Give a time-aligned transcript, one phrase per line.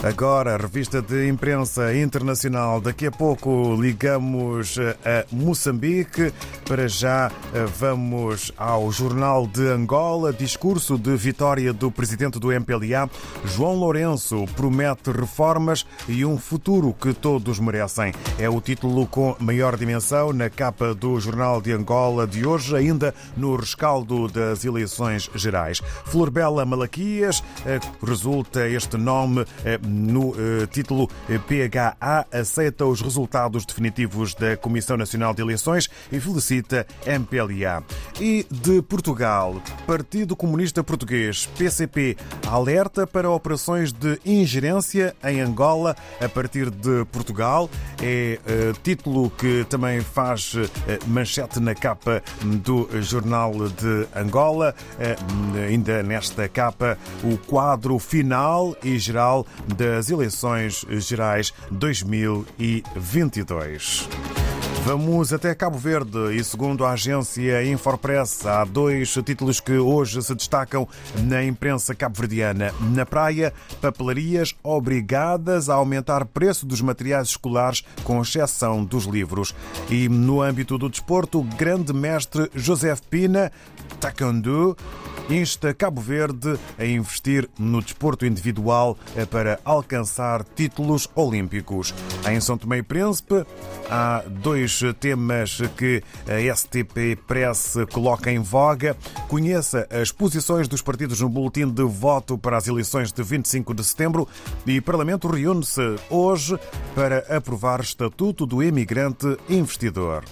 [0.00, 2.80] Agora, revista de imprensa internacional.
[2.80, 6.32] Daqui a pouco ligamos a Moçambique.
[6.64, 7.32] Para já,
[7.78, 10.32] vamos ao Jornal de Angola.
[10.32, 13.10] Discurso de vitória do presidente do MPLA,
[13.44, 18.14] João Lourenço, promete reformas e um futuro que todos merecem.
[18.38, 23.12] É o título com maior dimensão na capa do Jornal de Angola de hoje, ainda
[23.36, 25.82] no rescaldo das eleições gerais.
[26.04, 27.42] Florbela Malaquias,
[28.00, 29.44] resulta este nome
[29.88, 36.20] no eh, título eh, PHA aceita os resultados definitivos da Comissão Nacional de Eleições e
[36.20, 37.82] felicita MPLA.
[38.20, 42.16] E de Portugal, Partido Comunista Português, PCP,
[42.46, 47.70] alerta para operações de ingerência em Angola a partir de Portugal.
[48.02, 50.54] É uh, título que também faz
[51.06, 54.74] manchete na capa do Jornal de Angola.
[54.94, 59.46] Uh, ainda nesta capa, o quadro final e geral
[59.78, 64.47] das eleições gerais 2022.
[64.84, 70.34] Vamos até Cabo Verde e, segundo a agência Infopress, há dois títulos que hoje se
[70.34, 70.88] destacam
[71.24, 72.72] na imprensa cabo-verdiana.
[72.94, 79.54] Na praia, papelarias obrigadas a aumentar preço dos materiais escolares, com exceção dos livros.
[79.90, 83.52] E no âmbito do desporto, o grande mestre José Pina,
[84.00, 84.76] Taekwondo,
[85.28, 88.96] insta Cabo Verde a investir no desporto individual
[89.30, 91.94] para alcançar títulos olímpicos.
[92.26, 93.44] Em São Tomé e Príncipe,
[93.90, 94.67] há dois
[94.98, 98.96] temas que a STP Press coloca em voga.
[99.28, 103.84] Conheça as posições dos partidos no boletim de voto para as eleições de 25 de
[103.84, 104.28] setembro
[104.66, 106.58] e o Parlamento reúne-se hoje
[106.94, 110.24] para aprovar Estatuto do Imigrante Investidor.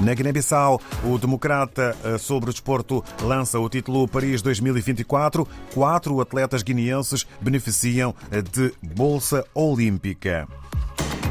[0.00, 5.46] Na Guiné-Bissau, o Democrata sobre o desporto lança o título Paris 2024.
[5.72, 8.12] Quatro atletas guineenses beneficiam
[8.52, 10.48] de Bolsa Olímpica.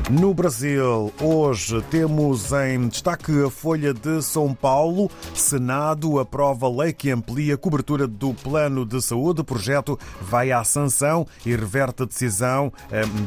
[0.09, 5.09] No Brasil, hoje temos em destaque a Folha de São Paulo.
[5.34, 9.41] Senado aprova lei que amplia a cobertura do plano de saúde.
[9.41, 12.73] O projeto vai à sanção e reverte a decisão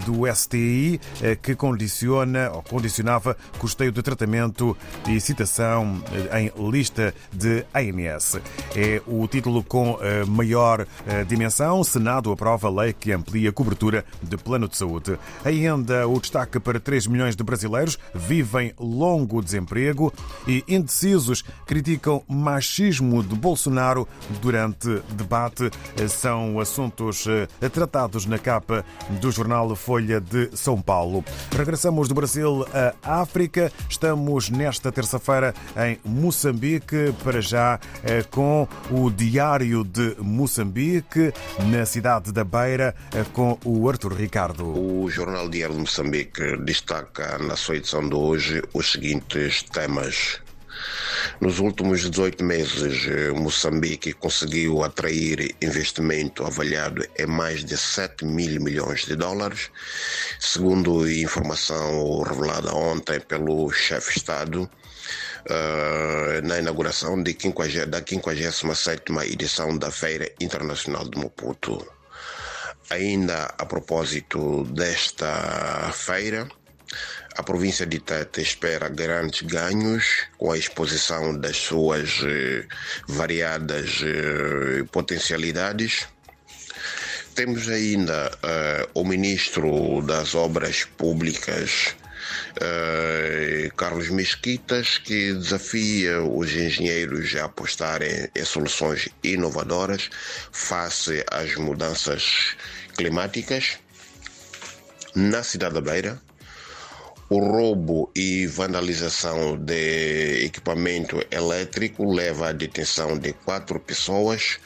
[0.04, 1.00] do STI
[1.40, 4.76] que condiciona ou condicionava custeio de tratamento
[5.08, 6.02] e citação
[6.38, 8.38] em lista de ANS.
[8.76, 9.98] É o título com
[10.28, 10.86] maior
[11.26, 11.82] dimensão.
[11.82, 15.18] Senado aprova lei que amplia a cobertura de plano de saúde.
[15.44, 20.12] Ainda o destaque para 3 milhões de brasileiros vivem longo desemprego
[20.48, 24.08] e indecisos criticam machismo de Bolsonaro
[24.40, 25.70] durante debate.
[26.08, 27.26] São assuntos
[27.72, 28.84] tratados na capa
[29.20, 31.22] do jornal Folha de São Paulo.
[31.54, 32.66] Regressamos do Brasil
[33.02, 33.70] à África.
[33.88, 37.78] Estamos nesta terça-feira em Moçambique, para já
[38.30, 41.32] com o Diário de Moçambique,
[41.70, 42.94] na cidade da Beira,
[43.32, 44.64] com o Arthur Ricardo.
[44.64, 50.40] O Jornal Diário de Moçambique destaca na sua edição de hoje os seguintes temas.
[51.40, 59.04] Nos últimos 18 meses, Moçambique conseguiu atrair investimento avaliado em mais de 7 mil milhões
[59.04, 59.70] de dólares,
[60.38, 64.70] segundo informação revelada ontem pelo chefe de Estado.
[65.44, 71.86] Uh, na inauguração de 50, da 57ª edição da Feira Internacional de Maputo.
[72.90, 76.46] Ainda a propósito desta feira,
[77.36, 80.04] a província de Tete espera grandes ganhos
[80.38, 82.64] com a exposição das suas eh,
[83.08, 86.06] variadas eh, potencialidades.
[87.34, 91.96] Temos ainda eh, o ministro das Obras Públicas,
[93.76, 100.08] Carlos Mesquitas, que desafia os engenheiros a apostarem em soluções inovadoras
[100.52, 102.56] face às mudanças
[102.96, 103.78] climáticas.
[105.14, 106.20] Na cidade da Beira,
[107.30, 114.58] o roubo e vandalização de equipamento elétrico leva à detenção de quatro pessoas,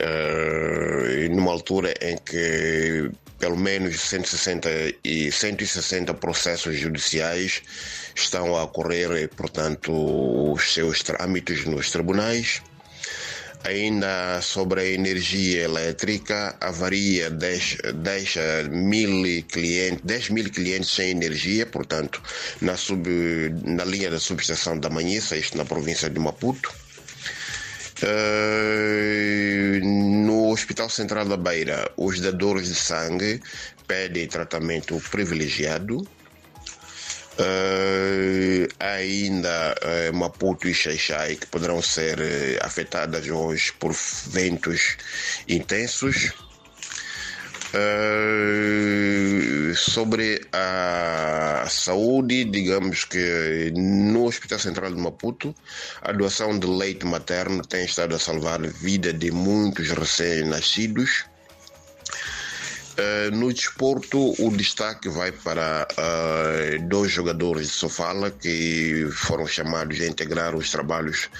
[0.00, 4.68] uh, numa altura em que pelo menos 160
[5.02, 7.62] e 160 processos judiciais
[8.14, 12.62] estão a ocorrer, portanto, os seus trâmites nos tribunais.
[13.64, 18.40] Ainda sobre a energia elétrica, avaria deixa, deixa
[18.70, 22.22] mil clientes, 10 mil clientes sem energia, portanto,
[22.62, 23.06] na, sub,
[23.64, 26.72] na linha da subestação da Manhissa, isto na província de Maputo.
[28.02, 33.42] Uh, no Hospital Central da Beira, os dadores de sangue
[33.86, 36.06] pedem tratamento privilegiado.
[37.40, 42.18] Uh, ainda uh, Maputo e Xaixai que poderão ser
[42.60, 43.94] afetadas hoje por
[44.26, 44.98] ventos
[45.48, 46.32] intensos.
[47.72, 55.54] Uh, sobre a saúde, digamos que no Hospital Central de Maputo,
[56.02, 61.29] a doação de leite materno tem estado a salvar a vida de muitos recém-nascidos.
[63.00, 69.98] Uh, no desporto, o destaque vai para uh, dois jogadores de Sofala que foram chamados
[70.02, 71.30] a integrar os trabalhos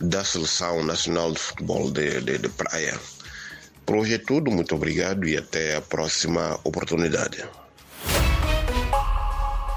[0.00, 2.98] da Seleção Nacional de Futebol de, de, de Praia.
[3.86, 7.44] Por hoje é tudo, muito obrigado e até a próxima oportunidade.